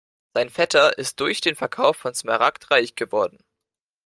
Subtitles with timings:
[0.33, 3.37] Sein Vetter ist durch den Verkauf von Smaragd reich geworden.